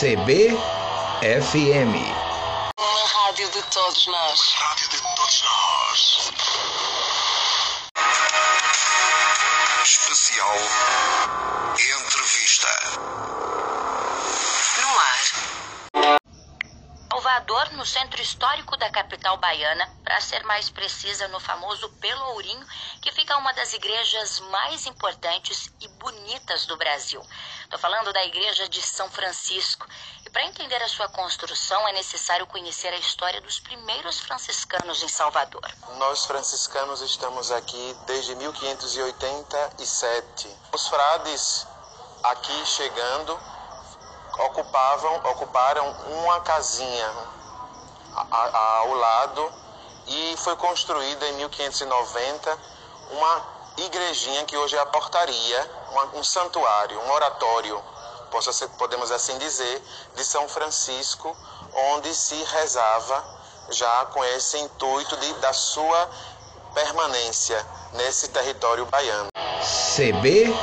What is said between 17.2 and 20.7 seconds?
Salvador, no centro histórico da capital baiana, para ser mais